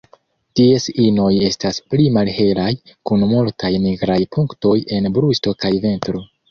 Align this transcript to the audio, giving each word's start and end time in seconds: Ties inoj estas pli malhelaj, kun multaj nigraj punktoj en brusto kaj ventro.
Ties 0.59 0.87
inoj 1.03 1.27
estas 1.49 1.79
pli 1.93 2.09
malhelaj, 2.17 2.71
kun 3.11 3.29
multaj 3.35 3.73
nigraj 3.87 4.21
punktoj 4.39 4.77
en 4.99 5.15
brusto 5.21 5.59
kaj 5.65 5.79
ventro. 5.89 6.31